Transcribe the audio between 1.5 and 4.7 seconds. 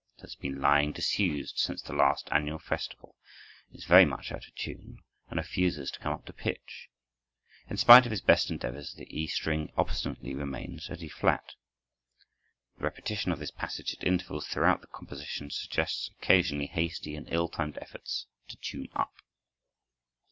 since the last annual festival, is very much out of